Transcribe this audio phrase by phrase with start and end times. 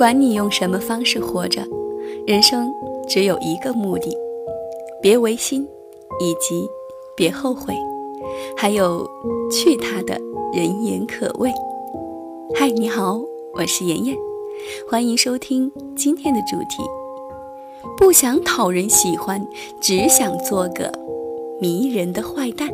[0.00, 1.60] 管你用什么方式活着，
[2.26, 2.72] 人生
[3.06, 4.16] 只有一个目的：
[5.02, 5.68] 别违心，
[6.20, 6.66] 以及
[7.14, 7.74] 别后悔，
[8.56, 9.06] 还有
[9.52, 10.18] 去他的
[10.54, 11.52] 人言可畏。
[12.54, 13.20] 嗨，你好，
[13.52, 14.16] 我是妍妍，
[14.88, 16.82] 欢迎收听今天的主题。
[17.98, 19.46] 不想讨人喜欢，
[19.82, 20.90] 只想做个
[21.60, 22.70] 迷人的坏蛋。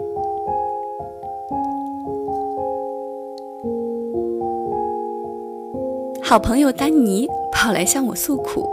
[6.29, 8.69] 好朋友丹尼跑来向我诉苦，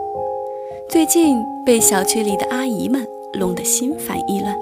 [0.90, 3.08] 最近被小区里的阿姨们
[3.40, 4.58] 弄得心烦意乱。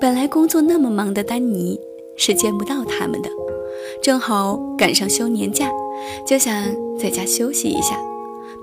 [0.00, 1.78] 本来工作那么忙的丹尼
[2.16, 3.28] 是见不到他们的，
[4.02, 5.70] 正好赶上休年假，
[6.26, 6.64] 就想
[6.98, 8.00] 在家休息一下。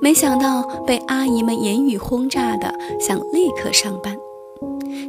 [0.02, 4.18] 没想到被阿姨们言语轰炸的，想立刻上班。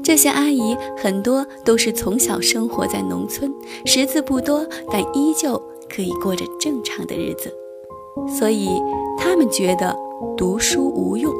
[0.05, 3.51] 这些阿姨很多都是从小生活在农村，
[3.87, 7.51] 识字不多，但依旧可以过着正常的日子。
[8.39, 8.69] 所以，
[9.19, 9.95] 他们觉得
[10.37, 11.33] 读书无用，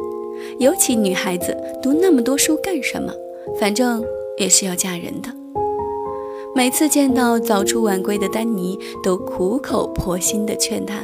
[0.59, 3.13] 尤其女孩子读那么多书干什么？
[3.59, 4.03] 反正
[4.39, 5.29] 也是要嫁人的。
[6.55, 11.01] 每次见到早出晚归的丹尼，都苦口婆心地劝他：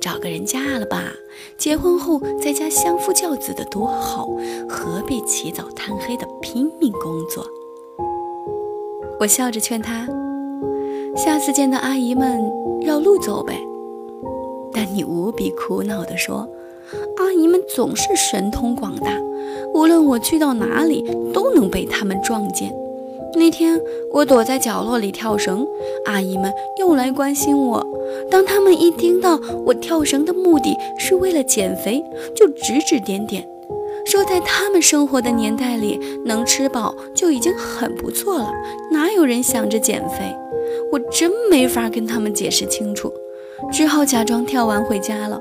[0.00, 1.12] 找个人嫁了吧，
[1.58, 4.28] 结婚后在家相夫教子的多好，
[4.68, 7.44] 何必起早贪黑的拼命工作？
[9.18, 10.06] 我笑着劝他：
[11.14, 12.40] 下次见到阿姨们，
[12.80, 13.54] 绕路走呗。
[14.72, 16.48] 但你无比苦恼地说
[17.18, 19.12] ：“阿姨们总是神通广大，
[19.74, 22.74] 无论我去到哪里，都能被他们撞见。
[23.34, 23.80] 那天
[24.12, 25.64] 我躲在角落里跳绳，
[26.06, 27.86] 阿姨们又来关心我。
[28.28, 32.04] 当他们一听到我跳绳的目的是为了减肥，
[32.34, 33.48] 就指指点点，
[34.04, 38.50] 说在他们生活的年代里，能吃饱就已经很不错了，
[38.90, 40.36] 哪有人想着减肥？
[40.90, 43.12] 我真没法跟他们解释清楚。”
[43.72, 45.40] 只好假装跳完回家了。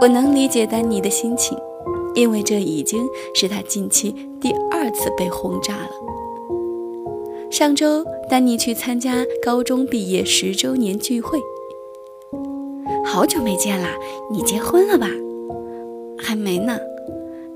[0.00, 1.56] 我能理解丹尼的心情，
[2.14, 5.90] 因为这已经是他近期第二次被轰炸了。
[7.50, 11.38] 上周，丹尼去参加高中毕业十周年聚会。
[13.04, 13.88] 好久没见啦，
[14.30, 15.08] 你结婚了吧？
[16.18, 16.78] 还没呢。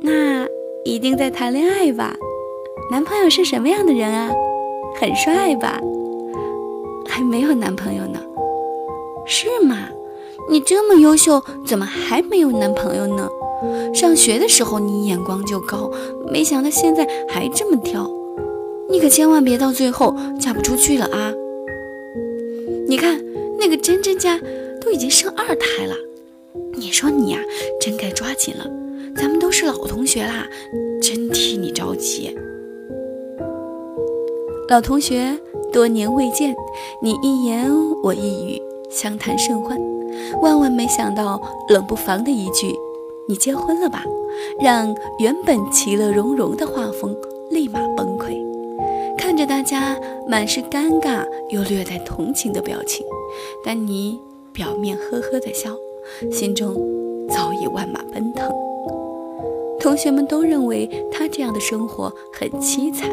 [0.01, 0.47] 那
[0.85, 2.15] 一定在谈恋爱吧？
[2.93, 4.33] 男朋友是什么样的人啊？
[5.01, 5.81] 很帅吧？
[7.09, 8.21] 还没有男朋友呢，
[9.27, 9.89] 是吗？
[10.51, 13.29] 你这么优秀，怎么还没有男朋友呢？
[13.93, 15.91] 上学的时候你眼光就高，
[16.31, 18.09] 没想到现在还这么挑，
[18.89, 21.33] 你可千万别到最后嫁不出去了啊！
[22.87, 23.21] 你看
[23.59, 24.41] 那个珍珍家
[24.81, 25.95] 都已经生二胎了，
[26.75, 27.41] 你说你呀，
[27.81, 28.65] 真该抓紧了。
[29.17, 30.47] 咱们都是老同学啦，
[31.03, 32.39] 真替你着急。
[34.69, 35.39] 老同学。
[35.71, 36.57] 多年未见，
[37.03, 37.71] 你一言
[38.03, 39.79] 我一语，相谈甚欢。
[40.41, 42.75] 万万没想到，冷不防的一句
[43.29, 44.03] “你结婚了吧”，
[44.59, 47.15] 让原本其乐融融的画风
[47.51, 48.35] 立马崩溃。
[49.19, 49.95] 看着大家
[50.27, 53.05] 满是尴尬又略带同情的表情，
[53.63, 54.19] 丹尼
[54.55, 55.71] 表面呵呵的笑，
[56.33, 56.75] 心中
[57.29, 58.51] 早已万马奔腾。
[59.79, 63.11] 同学们都认为他这样的生活很凄惨。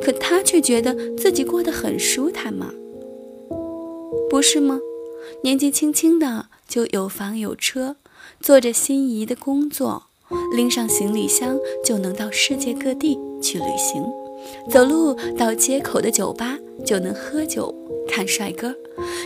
[0.00, 2.72] 可他却觉得自己过得很舒坦嘛，
[4.30, 4.80] 不是吗？
[5.42, 7.96] 年纪轻轻的就有房有车，
[8.40, 10.04] 做着心仪的工作，
[10.54, 14.04] 拎上行李箱就能到世界各地去旅行，
[14.70, 17.74] 走路到街口的酒吧就能喝酒
[18.08, 18.74] 看帅哥，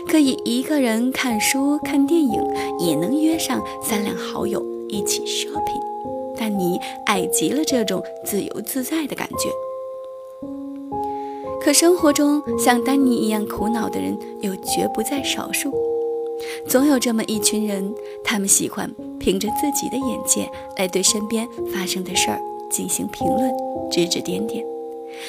[0.09, 2.43] 可以一个人看书看电影，
[2.81, 5.81] 也能约上三两好友一起 shopping。
[6.37, 9.49] 但你爱极了这种自由自在的感觉。
[11.63, 15.73] 可生活中像丹尼一样苦恼的人又绝不在少数，
[16.67, 23.49] 总有这么一群人，他们喜欢凭着自己的眼界来对身边发生的事儿进行评论、
[23.93, 24.65] 指指点点。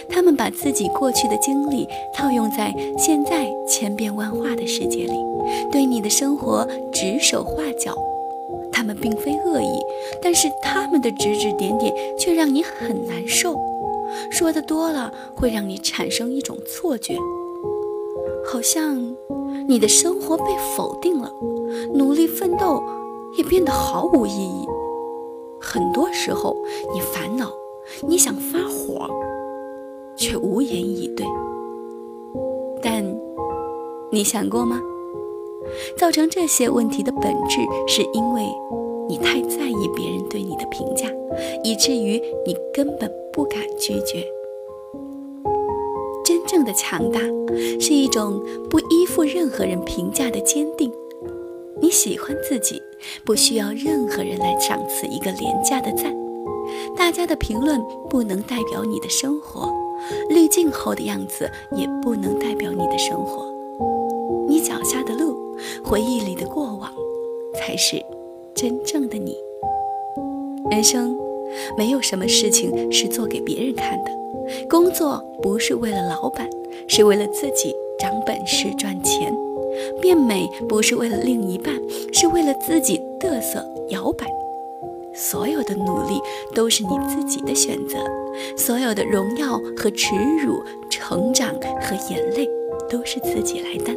[0.10, 5.14] 他们把自己过去的经历套用在现在千变万化的世界里，
[5.72, 7.96] 对你的生活指手画脚。
[8.72, 9.80] 他们并非恶意，
[10.20, 13.56] 但是他们的指指点点却让你很难受。
[14.32, 17.18] 说的多了，会让你产生一种错觉，
[18.46, 19.16] 好像
[19.68, 20.46] 你的生活被
[20.76, 21.32] 否定了，
[21.94, 22.84] 努力奋斗
[23.38, 24.66] 也变得毫无意义。
[25.62, 26.56] 很多时候，
[26.94, 27.52] 你烦恼，
[28.08, 29.10] 你想发火，
[30.16, 31.26] 却无言以对。
[32.82, 33.04] 但
[34.12, 34.82] 你想过吗？
[35.98, 38.46] 造成这些问题的本质，是因为
[39.08, 41.08] 你太在意别人对你的评价，
[41.64, 43.23] 以至于你根本。
[43.34, 44.26] 不敢拒绝。
[46.24, 47.20] 真正的强大
[47.80, 50.92] 是一种不依附任何人评价的坚定。
[51.82, 52.82] 你喜欢自己，
[53.26, 56.16] 不需要任何人来赏赐一个廉价的赞。
[56.96, 59.70] 大家的评论不能代表你的生活，
[60.30, 63.52] 滤镜后的样子也不能代表你的生活。
[64.48, 65.36] 你脚下的路，
[65.84, 66.90] 回忆里的过往，
[67.56, 68.02] 才是
[68.54, 69.36] 真正的你。
[70.72, 71.18] 人生
[71.78, 74.12] 没有什么事情是做给别人看的，
[74.70, 76.50] 工作不是为了老板，
[76.88, 79.34] 是为了自己长本事赚钱。
[80.00, 81.74] 变美不是为了另一半，
[82.14, 84.26] 是为了自己嘚瑟摇摆。
[85.16, 86.20] 所有的努力
[86.56, 87.98] 都是你自己的选择，
[88.58, 92.48] 所有的荣耀和耻辱、成长和眼泪
[92.90, 93.96] 都是自己来担。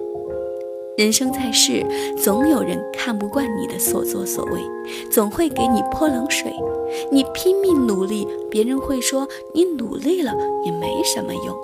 [0.96, 1.84] 人生在世，
[2.16, 4.60] 总有人看不惯你的所作所为，
[5.10, 6.50] 总会给你泼冷水。
[7.12, 10.32] 你拼命努力，别人会说你努力了
[10.64, 11.54] 也没什么用。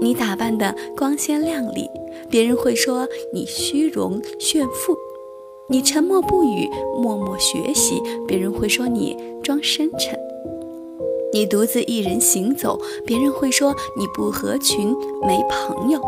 [0.00, 1.88] 你打扮的光鲜亮丽。
[2.28, 4.96] 别人会说你虚荣炫富，
[5.68, 6.68] 你沉默不语，
[7.00, 10.18] 默默学习；别人会说你装深沉，
[11.32, 12.76] 你独自一人行走；
[13.06, 14.94] 别人会说你不合群，
[15.24, 16.00] 没朋友。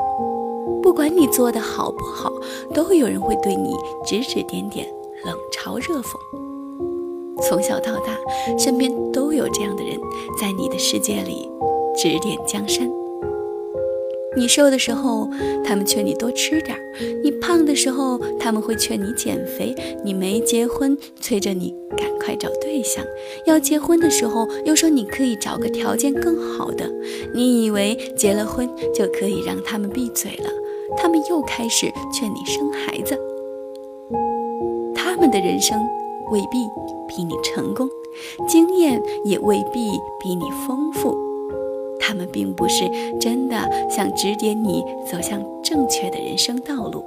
[0.83, 2.33] 不管你做的好不好，
[2.75, 3.75] 都有人会对你
[4.05, 4.87] 指指点点，
[5.25, 6.17] 冷嘲热讽。
[7.41, 8.19] 从小到大，
[8.59, 9.99] 身边都有这样的人，
[10.41, 11.49] 在你的世界里
[11.97, 12.91] 指点江山。
[14.37, 15.29] 你瘦的时候，
[15.65, 16.81] 他们劝你多吃点儿；
[17.23, 19.75] 你胖的时候，他们会劝你减肥；
[20.05, 23.05] 你没结婚，催着你赶快找对象；
[23.47, 26.91] 要结婚的时候，又说你可以找个条件更好的。
[27.35, 30.51] 你以为结了婚就可以让他们闭嘴了，
[30.97, 33.19] 他们又开始劝你生孩子。
[34.95, 35.79] 他们的人生
[36.31, 36.67] 未必
[37.07, 37.89] 比你成功，
[38.49, 39.91] 经验也未必
[40.21, 41.17] 比你丰富。
[42.01, 42.85] 他们并不是
[43.21, 43.57] 真的
[43.89, 47.05] 想指点你走向正确的人生道路，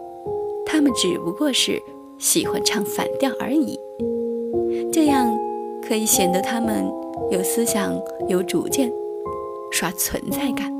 [0.66, 1.82] 他们只不过是
[2.18, 3.78] 喜欢唱反调而已。
[4.92, 5.38] 这样
[5.86, 6.90] 可以显得他们
[7.30, 7.94] 有思想、
[8.30, 8.92] 有主见，
[9.72, 10.72] 刷存在感。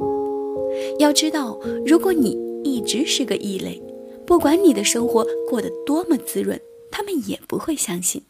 [0.98, 3.80] 要知道，如果你一直是个异类，
[4.26, 6.60] 不管你的生活过得多么滋润，
[6.92, 8.24] 他们也不会相信。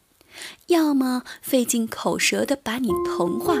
[0.66, 3.56] 要么费尽口舌的把你同化，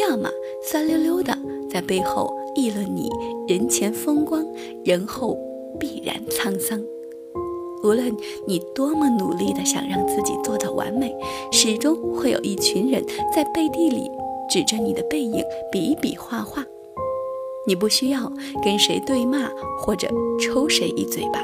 [0.00, 0.30] 要么
[0.64, 1.36] 酸溜溜的。
[1.68, 3.10] 在背后议论你，
[3.46, 4.42] 人前风光，
[4.82, 5.36] 人后
[5.78, 6.82] 必然沧桑。
[7.84, 8.16] 无论
[8.46, 11.14] 你多么努力的想让自己做到完美，
[11.52, 13.04] 始终会有一群人
[13.34, 14.10] 在背地里
[14.48, 16.64] 指着你的背影比比划划。
[17.66, 18.32] 你不需要
[18.62, 20.08] 跟谁对骂或者
[20.40, 21.40] 抽谁一嘴巴，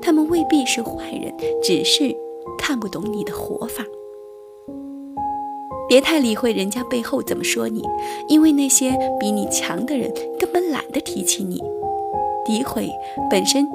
[0.00, 2.14] 他们未必是坏人，只是
[2.58, 3.84] 看不懂你的活法。
[5.88, 7.82] 别太理会人家背后怎么说你，
[8.28, 11.60] 因为那些比你强的人根本懒得提起你。
[12.44, 12.90] 诋毁
[13.30, 13.66] 本身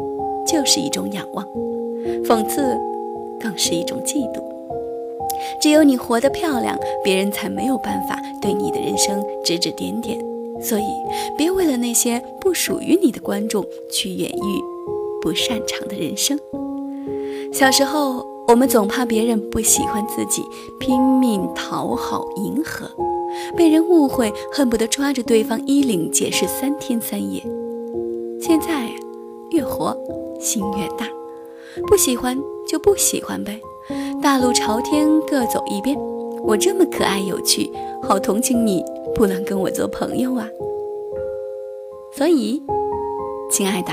[0.45, 1.45] 就是一种仰望，
[2.25, 2.77] 讽刺
[3.39, 4.41] 更是一种嫉妒。
[5.61, 10.26] 只有你活得漂亮，别人才没有办法对你的人生指指点点。
[10.61, 10.85] 所以，
[11.37, 14.63] 别为了那些不属于你的观众去演绎
[15.21, 16.39] 不擅长的人生。
[17.51, 18.25] 小时候。
[18.47, 20.41] 我们总怕别人不喜欢自己，
[20.79, 22.89] 拼命讨好迎合，
[23.57, 27.43] 被人误会，恨不得抓着对方衣领解释三天三夜。
[28.39, 28.89] 现在
[29.51, 29.93] 越活
[30.39, 31.05] 心越大，
[31.87, 33.59] 不喜欢就不喜欢呗，
[34.23, 35.93] 大路朝天各走一边。
[36.41, 37.69] 我这么可爱有趣，
[38.01, 38.81] 好同情你，
[39.17, 40.47] 不能跟我做朋友啊。
[42.15, 42.61] 所以，
[43.51, 43.91] 亲爱的，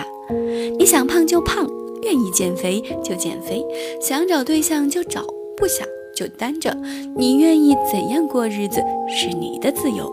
[0.78, 1.66] 你想胖就胖。
[2.02, 3.64] 愿意减肥就减肥，
[3.98, 5.24] 想找对象就找，
[5.56, 6.70] 不想就单着。
[7.16, 10.12] 你愿意怎样过日子是你的自由。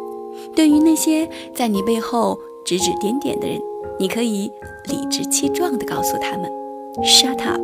[0.56, 3.60] 对于那些在你背后指指点点的人，
[4.00, 4.50] 你可以
[4.88, 6.50] 理直气壮地告诉他们
[7.04, 7.62] ：“Shut up。”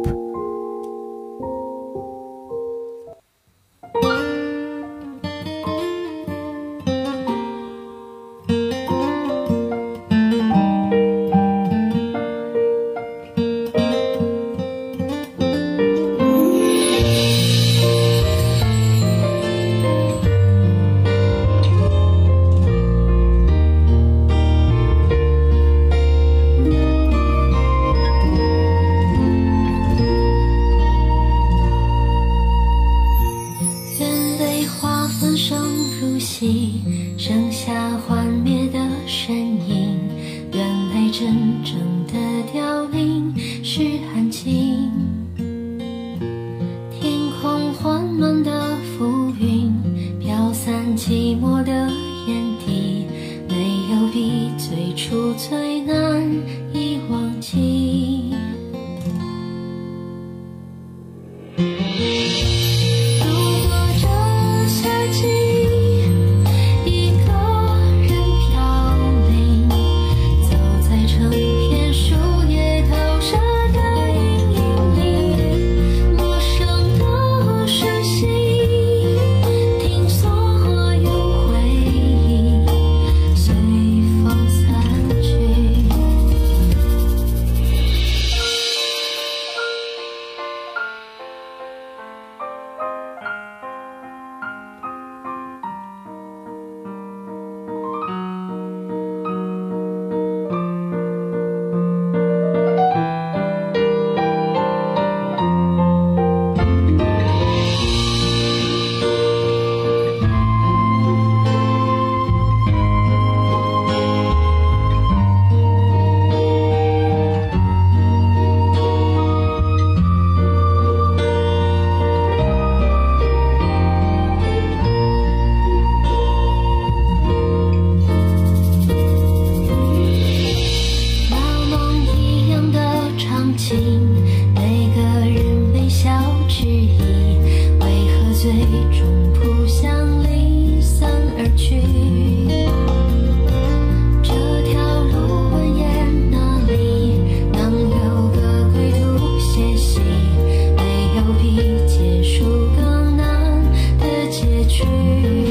[154.78, 155.47] 去。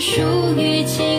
[0.00, 0.22] 属
[0.56, 1.09] 于。